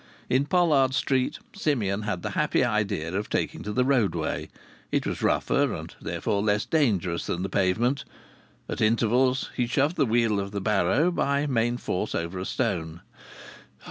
[0.31, 4.49] In Pollard Street Simeon had the happy idea of taking to the roadway.
[4.91, 8.03] It was rougher, and, therefore, less dangerous, than the pavement.
[8.67, 13.01] At intervals he shoved the wheel of the barrow by main force over a stone.